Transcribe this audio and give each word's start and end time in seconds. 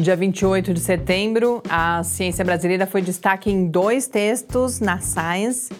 No 0.00 0.04
dia 0.04 0.16
28 0.16 0.72
de 0.72 0.80
setembro, 0.80 1.62
a 1.68 2.02
ciência 2.02 2.42
brasileira 2.42 2.86
foi 2.86 3.02
destaque 3.02 3.50
em 3.50 3.66
dois 3.66 4.06
textos 4.06 4.80
na 4.80 4.98
Science, 4.98 5.70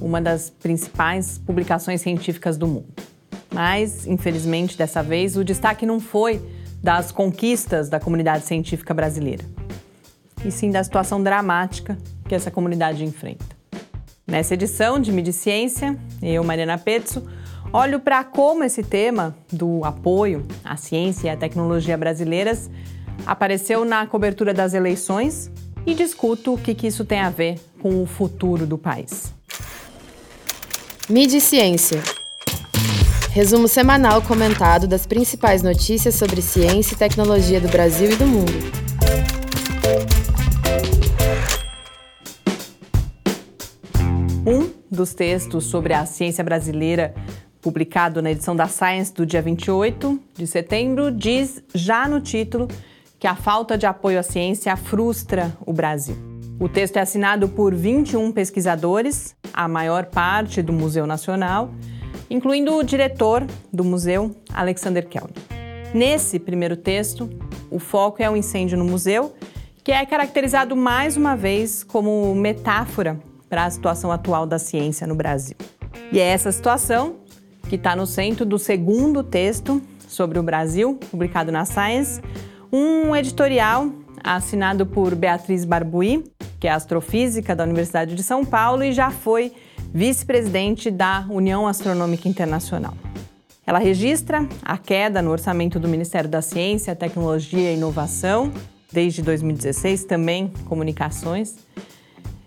uma 0.00 0.18
das 0.18 0.48
principais 0.48 1.36
publicações 1.36 2.00
científicas 2.00 2.56
do 2.56 2.66
mundo. 2.66 2.86
Mas, 3.52 4.06
infelizmente, 4.06 4.78
dessa 4.78 5.02
vez, 5.02 5.36
o 5.36 5.44
destaque 5.44 5.84
não 5.84 6.00
foi 6.00 6.40
das 6.82 7.12
conquistas 7.12 7.90
da 7.90 8.00
comunidade 8.00 8.46
científica 8.46 8.94
brasileira, 8.94 9.44
e 10.42 10.50
sim 10.50 10.70
da 10.70 10.82
situação 10.82 11.22
dramática 11.22 11.98
que 12.26 12.34
essa 12.34 12.50
comunidade 12.50 13.04
enfrenta. 13.04 13.44
Nessa 14.26 14.54
edição 14.54 14.98
de 14.98 15.12
Midi 15.12 15.34
Ciência, 15.34 15.98
eu, 16.22 16.42
Mariana 16.42 16.78
Pezzo, 16.78 17.28
olho 17.70 18.00
para 18.00 18.24
como 18.24 18.64
esse 18.64 18.82
tema 18.82 19.36
do 19.52 19.84
apoio 19.84 20.46
à 20.64 20.78
ciência 20.78 21.26
e 21.26 21.30
à 21.30 21.36
tecnologia 21.36 21.98
brasileiras 21.98 22.70
apareceu 23.24 23.84
na 23.84 24.06
cobertura 24.06 24.52
das 24.52 24.74
eleições 24.74 25.50
e 25.86 25.94
discuto 25.94 26.54
o 26.54 26.58
que, 26.58 26.74
que 26.74 26.88
isso 26.88 27.04
tem 27.04 27.20
a 27.20 27.30
ver 27.30 27.58
com 27.80 28.02
o 28.02 28.06
futuro 28.06 28.66
do 28.66 28.76
país. 28.76 29.32
Midi 31.08 31.40
Ciência. 31.40 32.02
Resumo 33.30 33.68
semanal 33.68 34.20
comentado 34.22 34.88
das 34.88 35.06
principais 35.06 35.62
notícias 35.62 36.14
sobre 36.14 36.42
ciência 36.42 36.94
e 36.94 36.98
tecnologia 36.98 37.60
do 37.60 37.68
Brasil 37.68 38.10
e 38.10 38.16
do 38.16 38.26
mundo. 38.26 38.52
Um 44.44 44.70
dos 44.90 45.12
textos 45.14 45.64
sobre 45.64 45.92
a 45.92 46.06
ciência 46.06 46.42
brasileira 46.42 47.14
publicado 47.60 48.22
na 48.22 48.30
edição 48.30 48.56
da 48.56 48.68
Science 48.68 49.12
do 49.12 49.26
dia 49.26 49.42
28 49.42 50.20
de 50.34 50.46
setembro 50.46 51.10
diz 51.10 51.62
já 51.74 52.08
no 52.08 52.20
título 52.20 52.68
que 53.18 53.26
a 53.26 53.34
falta 53.34 53.76
de 53.78 53.86
apoio 53.86 54.18
à 54.18 54.22
ciência 54.22 54.76
frustra 54.76 55.56
o 55.64 55.72
Brasil. 55.72 56.16
O 56.58 56.68
texto 56.68 56.96
é 56.96 57.00
assinado 57.00 57.48
por 57.48 57.74
21 57.74 58.32
pesquisadores, 58.32 59.36
a 59.52 59.68
maior 59.68 60.06
parte 60.06 60.62
do 60.62 60.72
Museu 60.72 61.06
Nacional, 61.06 61.70
incluindo 62.30 62.74
o 62.74 62.82
diretor 62.82 63.46
do 63.72 63.84
museu, 63.84 64.34
Alexander 64.52 65.06
Kellner. 65.06 65.34
Nesse 65.92 66.38
primeiro 66.38 66.76
texto, 66.76 67.28
o 67.70 67.78
foco 67.78 68.22
é 68.22 68.30
o 68.30 68.36
incêndio 68.36 68.76
no 68.78 68.84
museu, 68.84 69.34
que 69.84 69.92
é 69.92 70.04
caracterizado 70.04 70.74
mais 70.74 71.16
uma 71.16 71.36
vez 71.36 71.84
como 71.84 72.34
metáfora 72.34 73.20
para 73.48 73.64
a 73.64 73.70
situação 73.70 74.10
atual 74.10 74.46
da 74.46 74.58
ciência 74.58 75.06
no 75.06 75.14
Brasil. 75.14 75.56
E 76.10 76.18
é 76.18 76.24
essa 76.24 76.50
situação 76.50 77.16
que 77.68 77.76
está 77.76 77.94
no 77.94 78.06
centro 78.06 78.44
do 78.44 78.58
segundo 78.58 79.22
texto 79.22 79.80
sobre 80.08 80.38
o 80.38 80.42
Brasil, 80.42 80.98
publicado 81.10 81.52
na 81.52 81.64
Science, 81.64 82.20
um 82.72 83.14
editorial 83.14 83.90
assinado 84.22 84.86
por 84.86 85.14
Beatriz 85.14 85.64
Barbuí, 85.64 86.24
que 86.58 86.66
é 86.66 86.72
astrofísica 86.72 87.54
da 87.54 87.64
Universidade 87.64 88.14
de 88.14 88.22
São 88.22 88.44
Paulo 88.44 88.82
e 88.82 88.92
já 88.92 89.10
foi 89.10 89.52
vice-presidente 89.92 90.90
da 90.90 91.26
União 91.30 91.66
Astronômica 91.66 92.28
Internacional. 92.28 92.94
Ela 93.66 93.78
registra 93.78 94.46
a 94.62 94.78
queda 94.78 95.20
no 95.20 95.30
orçamento 95.30 95.80
do 95.80 95.88
Ministério 95.88 96.30
da 96.30 96.40
Ciência, 96.40 96.94
Tecnologia 96.94 97.72
e 97.72 97.76
Inovação, 97.76 98.52
desde 98.92 99.22
2016, 99.22 100.04
também 100.04 100.52
comunicações. 100.66 101.56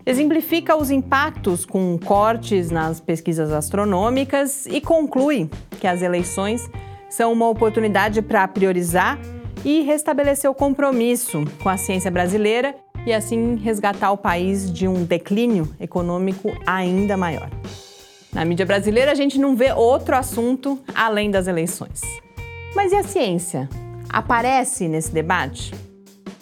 Exemplifica 0.05 0.75
os 0.75 0.89
impactos 0.89 1.65
com 1.65 1.97
cortes 1.97 2.71
nas 2.71 2.99
pesquisas 2.99 3.51
astronômicas 3.51 4.65
e 4.65 4.79
conclui 4.79 5.49
que 5.79 5.87
as 5.87 6.01
eleições 6.01 6.69
são 7.09 7.33
uma 7.33 7.49
oportunidade 7.49 8.21
para 8.21 8.47
priorizar 8.47 9.19
e 9.63 9.81
restabelecer 9.81 10.49
o 10.49 10.55
compromisso 10.55 11.43
com 11.61 11.69
a 11.69 11.77
ciência 11.77 12.09
brasileira 12.09 12.75
e 13.05 13.13
assim 13.13 13.55
resgatar 13.55 14.11
o 14.11 14.17
país 14.17 14.71
de 14.71 14.87
um 14.87 15.03
declínio 15.03 15.73
econômico 15.79 16.51
ainda 16.65 17.15
maior. 17.17 17.49
Na 18.31 18.45
mídia 18.45 18.65
brasileira, 18.65 19.11
a 19.11 19.15
gente 19.15 19.39
não 19.39 19.55
vê 19.55 19.71
outro 19.71 20.15
assunto 20.15 20.79
além 20.93 21.31
das 21.31 21.47
eleições. 21.47 22.01
Mas 22.75 22.91
e 22.91 22.95
a 22.95 23.03
ciência? 23.03 23.67
Aparece 24.07 24.87
nesse 24.87 25.11
debate? 25.11 25.73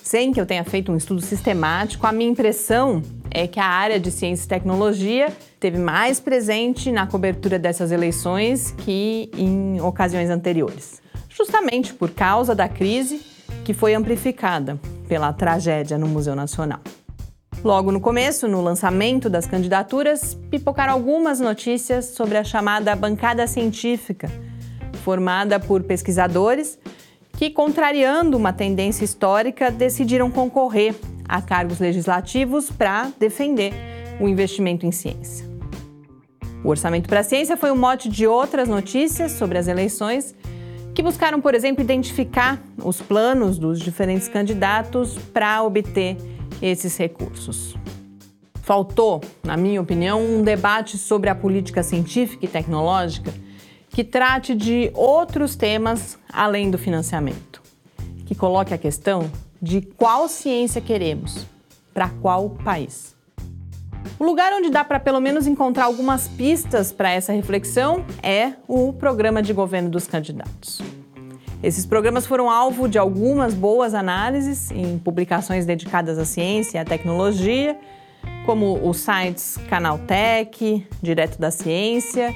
Sem 0.03 0.31
que 0.31 0.39
eu 0.39 0.45
tenha 0.45 0.63
feito 0.63 0.91
um 0.91 0.97
estudo 0.97 1.21
sistemático, 1.21 2.05
a 2.07 2.11
minha 2.11 2.29
impressão 2.29 3.01
é 3.29 3.45
que 3.45 3.59
a 3.59 3.65
área 3.65 3.99
de 3.99 4.09
ciência 4.09 4.45
e 4.45 4.47
tecnologia 4.47 5.29
teve 5.59 5.77
mais 5.77 6.19
presente 6.19 6.91
na 6.91 7.07
cobertura 7.07 7.59
dessas 7.59 7.91
eleições 7.91 8.71
que 8.71 9.29
em 9.37 9.81
ocasiões 9.81 10.29
anteriores 10.29 11.01
justamente 11.37 11.93
por 11.93 12.09
causa 12.09 12.55
da 12.55 12.67
crise 12.67 13.21
que 13.63 13.73
foi 13.73 13.93
amplificada 13.93 14.79
pela 15.07 15.31
tragédia 15.31 15.97
no 15.97 16.07
Museu 16.07 16.35
Nacional. 16.35 16.79
Logo 17.63 17.91
no 17.91 17.99
começo, 18.01 18.47
no 18.47 18.61
lançamento 18.61 19.29
das 19.29 19.45
candidaturas, 19.45 20.35
pipocaram 20.49 20.93
algumas 20.93 21.39
notícias 21.39 22.05
sobre 22.05 22.37
a 22.37 22.43
chamada 22.43 22.95
bancada 22.95 23.45
científica, 23.45 24.29
formada 25.03 25.59
por 25.59 25.83
pesquisadores 25.83 26.79
que, 27.33 27.49
contrariando 27.49 28.35
uma 28.35 28.53
tendência 28.53 29.05
histórica, 29.05 29.69
decidiram 29.69 30.31
concorrer 30.31 30.95
a 31.27 31.41
cargos 31.41 31.79
legislativos 31.79 32.71
para 32.71 33.11
defender 33.19 33.73
o 34.19 34.27
investimento 34.27 34.85
em 34.85 34.91
ciência. 34.91 35.45
O 36.63 36.69
orçamento 36.69 37.07
para 37.07 37.19
a 37.19 37.23
ciência 37.23 37.55
foi 37.55 37.69
o 37.69 37.75
mote 37.75 38.09
de 38.09 38.25
outras 38.25 38.67
notícias 38.67 39.33
sobre 39.33 39.57
as 39.57 39.67
eleições 39.67 40.35
que 40.97 41.03
buscaram, 41.03 41.39
por 41.39 41.53
exemplo, 41.53 41.83
identificar 41.83 42.59
os 42.83 42.99
planos 42.99 43.59
dos 43.59 43.79
diferentes 43.79 44.27
candidatos 44.27 45.15
para 45.31 45.61
obter 45.61 46.17
esses 46.59 46.97
recursos. 46.97 47.75
Faltou, 48.63 49.21
na 49.43 49.55
minha 49.55 49.79
opinião, 49.79 50.19
um 50.19 50.41
debate 50.41 50.97
sobre 50.97 51.29
a 51.29 51.35
política 51.35 51.83
científica 51.83 52.45
e 52.45 52.47
tecnológica 52.47 53.31
que 53.91 54.03
trate 54.03 54.55
de 54.55 54.89
outros 54.95 55.55
temas 55.55 56.17
além 56.33 56.71
do 56.71 56.79
financiamento, 56.79 57.61
que 58.25 58.33
coloque 58.33 58.73
a 58.73 58.77
questão 58.79 59.29
de 59.61 59.81
qual 59.81 60.27
ciência 60.27 60.81
queremos, 60.81 61.45
para 61.93 62.09
qual 62.09 62.49
país. 62.49 63.16
O 64.19 64.23
lugar 64.23 64.51
onde 64.53 64.69
dá 64.69 64.83
para 64.83 64.99
pelo 64.99 65.19
menos 65.19 65.45
encontrar 65.45 65.85
algumas 65.85 66.27
pistas 66.27 66.91
para 66.91 67.11
essa 67.11 67.31
reflexão 67.33 68.05
é 68.23 68.53
o 68.67 68.93
programa 68.93 69.41
de 69.41 69.53
governo 69.53 69.89
dos 69.89 70.07
candidatos. 70.07 70.81
Esses 71.61 71.85
programas 71.85 72.25
foram 72.25 72.49
alvo 72.49 72.87
de 72.87 72.97
algumas 72.97 73.53
boas 73.53 73.93
análises 73.93 74.71
em 74.71 74.97
publicações 74.99 75.65
dedicadas 75.65 76.17
à 76.17 76.25
ciência 76.25 76.77
e 76.77 76.81
à 76.81 76.85
tecnologia, 76.85 77.77
como 78.45 78.87
os 78.87 78.97
sites 78.97 79.57
Canaltech, 79.69 80.87
Direto 81.01 81.39
da 81.39 81.51
Ciência 81.51 82.33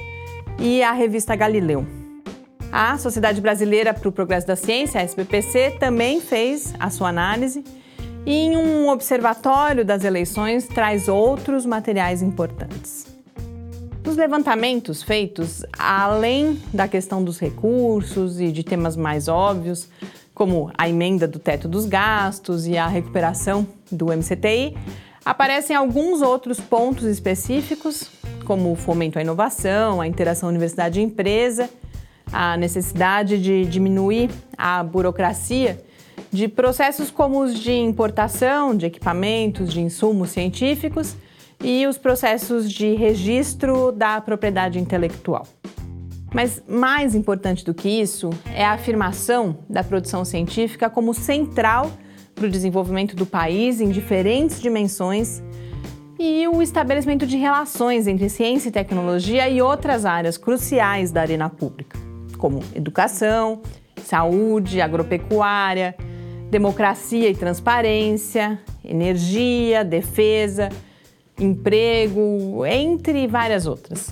e 0.58 0.82
a 0.82 0.92
revista 0.92 1.34
Galileu. 1.36 1.86
A 2.70 2.96
Sociedade 2.98 3.40
Brasileira 3.40 3.92
para 3.92 4.08
o 4.08 4.12
Progresso 4.12 4.46
da 4.46 4.56
Ciência, 4.56 5.00
a 5.00 5.04
SBPC, 5.04 5.76
também 5.78 6.20
fez 6.20 6.74
a 6.78 6.90
sua 6.90 7.08
análise 7.08 7.64
e 8.24 8.32
em 8.32 8.56
um 8.56 8.88
observatório 8.88 9.84
das 9.84 10.04
eleições 10.04 10.66
traz 10.66 11.08
outros 11.08 11.66
materiais 11.66 12.22
importantes. 12.22 13.06
Nos 14.04 14.16
levantamentos 14.16 15.02
feitos, 15.02 15.64
além 15.78 16.60
da 16.72 16.88
questão 16.88 17.22
dos 17.22 17.38
recursos 17.38 18.40
e 18.40 18.50
de 18.50 18.64
temas 18.64 18.96
mais 18.96 19.28
óbvios, 19.28 19.88
como 20.34 20.72
a 20.76 20.88
emenda 20.88 21.28
do 21.28 21.38
teto 21.38 21.68
dos 21.68 21.86
gastos 21.86 22.66
e 22.66 22.76
a 22.76 22.88
recuperação 22.88 23.66
do 23.90 24.06
MCTI, 24.06 24.76
aparecem 25.24 25.76
alguns 25.76 26.20
outros 26.20 26.58
pontos 26.58 27.04
específicos, 27.04 28.10
como 28.44 28.72
o 28.72 28.76
fomento 28.76 29.18
à 29.18 29.22
inovação, 29.22 30.00
a 30.00 30.06
interação 30.06 30.48
universidade-empresa, 30.48 31.70
a 32.32 32.56
necessidade 32.56 33.40
de 33.40 33.64
diminuir 33.64 34.30
a 34.56 34.82
burocracia 34.82 35.80
de 36.32 36.48
processos 36.48 37.10
como 37.10 37.42
os 37.42 37.58
de 37.58 37.72
importação 37.72 38.74
de 38.74 38.86
equipamentos, 38.86 39.70
de 39.70 39.82
insumos 39.82 40.30
científicos 40.30 41.14
e 41.62 41.86
os 41.86 41.98
processos 41.98 42.72
de 42.72 42.94
registro 42.94 43.92
da 43.92 44.20
propriedade 44.20 44.78
intelectual. 44.78 45.46
Mas 46.34 46.62
mais 46.66 47.14
importante 47.14 47.62
do 47.62 47.74
que 47.74 47.88
isso 47.88 48.30
é 48.54 48.64
a 48.64 48.72
afirmação 48.72 49.58
da 49.68 49.84
produção 49.84 50.24
científica 50.24 50.88
como 50.88 51.12
central 51.12 51.92
para 52.34 52.46
o 52.46 52.50
desenvolvimento 52.50 53.14
do 53.14 53.26
país 53.26 53.82
em 53.82 53.90
diferentes 53.90 54.58
dimensões 54.58 55.42
e 56.18 56.48
o 56.48 56.62
estabelecimento 56.62 57.26
de 57.26 57.36
relações 57.36 58.06
entre 58.06 58.30
ciência 58.30 58.70
e 58.70 58.72
tecnologia 58.72 59.50
e 59.50 59.60
outras 59.60 60.06
áreas 60.06 60.38
cruciais 60.38 61.12
da 61.12 61.20
arena 61.20 61.50
pública, 61.50 61.98
como 62.38 62.60
educação, 62.74 63.60
saúde, 64.02 64.80
agropecuária, 64.80 65.94
democracia 66.52 67.30
e 67.30 67.34
transparência, 67.34 68.60
energia, 68.84 69.82
defesa, 69.82 70.68
emprego, 71.38 72.66
entre 72.66 73.26
várias 73.26 73.66
outras. 73.66 74.10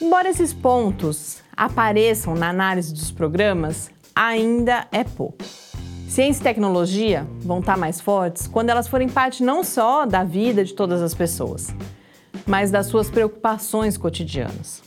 Embora 0.00 0.30
esses 0.30 0.52
pontos 0.52 1.42
apareçam 1.56 2.36
na 2.36 2.48
análise 2.48 2.94
dos 2.94 3.10
programas, 3.10 3.90
ainda 4.14 4.86
é 4.92 5.02
pouco. 5.02 5.44
Ciência 6.08 6.42
e 6.42 6.44
tecnologia 6.44 7.26
vão 7.40 7.58
estar 7.58 7.76
mais 7.76 8.00
fortes 8.00 8.46
quando 8.46 8.70
elas 8.70 8.86
forem 8.86 9.08
parte 9.08 9.42
não 9.42 9.64
só 9.64 10.06
da 10.06 10.22
vida 10.22 10.64
de 10.64 10.74
todas 10.74 11.02
as 11.02 11.12
pessoas, 11.12 11.74
mas 12.46 12.70
das 12.70 12.86
suas 12.86 13.10
preocupações 13.10 13.96
cotidianas. 13.96 14.80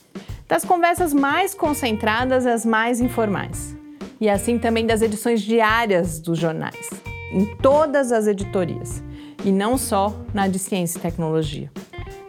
Das 0.48 0.64
conversas 0.64 1.14
mais 1.14 1.54
concentradas 1.54 2.46
às 2.46 2.66
mais 2.66 3.02
informais. 3.02 3.76
E 4.20 4.30
assim 4.30 4.58
também 4.58 4.86
das 4.86 5.02
edições 5.02 5.42
diárias 5.42 6.20
dos 6.20 6.40
jornais, 6.40 6.90
em 7.32 7.46
todas 7.58 8.12
as 8.12 8.28
editorias, 8.28 9.04
e 9.44 9.52
não 9.52 9.78
só 9.78 10.16
na 10.34 10.48
de 10.48 10.58
ciência 10.58 10.98
e 10.98 11.02
tecnologia. 11.02 11.72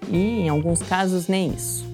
E, 0.09 0.41
em 0.41 0.49
alguns 0.49 0.83
casos, 0.83 1.29
nem 1.29 1.53
isso. 1.53 1.87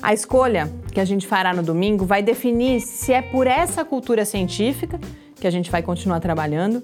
A 0.00 0.12
escolha 0.12 0.70
que 0.92 1.00
a 1.00 1.04
gente 1.04 1.26
fará 1.26 1.52
no 1.52 1.62
domingo 1.62 2.04
vai 2.04 2.22
definir 2.22 2.80
se 2.80 3.12
é 3.12 3.22
por 3.22 3.46
essa 3.46 3.84
cultura 3.84 4.24
científica 4.24 5.00
que 5.36 5.46
a 5.46 5.50
gente 5.50 5.70
vai 5.70 5.82
continuar 5.82 6.20
trabalhando, 6.20 6.82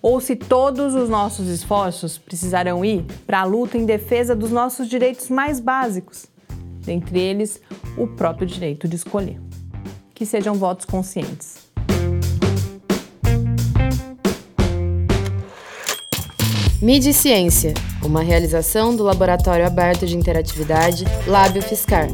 ou 0.00 0.20
se 0.20 0.34
todos 0.34 0.94
os 0.94 1.08
nossos 1.08 1.48
esforços 1.48 2.18
precisarão 2.18 2.84
ir 2.84 3.04
para 3.26 3.40
a 3.40 3.44
luta 3.44 3.78
em 3.78 3.86
defesa 3.86 4.34
dos 4.34 4.50
nossos 4.50 4.88
direitos 4.88 5.28
mais 5.28 5.60
básicos, 5.60 6.26
dentre 6.84 7.20
eles 7.20 7.60
o 7.96 8.08
próprio 8.08 8.46
direito 8.46 8.88
de 8.88 8.96
escolher. 8.96 9.40
Que 10.12 10.26
sejam 10.26 10.54
votos 10.54 10.84
conscientes. 10.84 11.71
Mídia 16.82 17.10
e 17.10 17.14
Ciência, 17.14 17.74
uma 18.02 18.24
realização 18.24 18.96
do 18.96 19.04
Laboratório 19.04 19.64
Aberto 19.64 20.04
de 20.04 20.16
Interatividade 20.16 21.04
Lábio 21.28 21.62
Fiscar 21.62 22.08